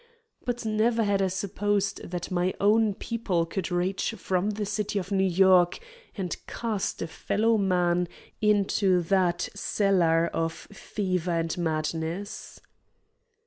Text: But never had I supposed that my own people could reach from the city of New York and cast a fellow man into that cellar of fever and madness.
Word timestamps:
But 0.43 0.65
never 0.65 1.03
had 1.03 1.21
I 1.21 1.27
supposed 1.27 2.01
that 2.09 2.31
my 2.31 2.55
own 2.59 2.95
people 2.95 3.45
could 3.45 3.69
reach 3.69 4.13
from 4.13 4.49
the 4.49 4.65
city 4.65 4.97
of 4.97 5.11
New 5.11 5.23
York 5.29 5.77
and 6.17 6.35
cast 6.47 7.03
a 7.03 7.07
fellow 7.07 7.55
man 7.59 8.07
into 8.41 8.99
that 9.03 9.47
cellar 9.53 10.25
of 10.33 10.53
fever 10.53 11.33
and 11.33 11.55
madness. 11.55 12.59